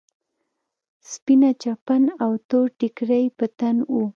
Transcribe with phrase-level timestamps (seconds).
[1.11, 3.93] سپينه چپن او تور ټيکری يې په تن و.